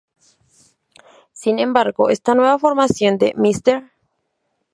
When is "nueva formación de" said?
2.33-3.35